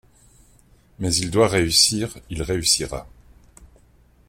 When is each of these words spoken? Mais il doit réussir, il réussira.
Mais 0.97 1.13
il 1.13 1.29
doit 1.29 1.47
réussir, 1.47 2.17
il 2.31 2.41
réussira. 2.41 3.07